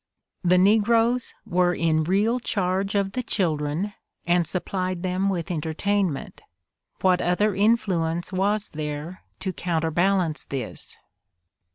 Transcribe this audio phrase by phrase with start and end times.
[0.43, 3.93] The negroes were "in real charge of the children
[4.25, 6.41] and supplied them with entertain ment."
[7.01, 10.97] What other influence was there to counter balance this?